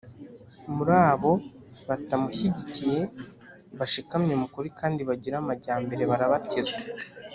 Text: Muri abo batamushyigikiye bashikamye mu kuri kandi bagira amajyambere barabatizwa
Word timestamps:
Muri 0.75 0.93
abo 1.09 1.31
batamushyigikiye 1.87 2.99
bashikamye 3.79 4.33
mu 4.41 4.47
kuri 4.53 4.69
kandi 4.79 5.01
bagira 5.09 5.35
amajyambere 5.39 6.03
barabatizwa 6.13 6.79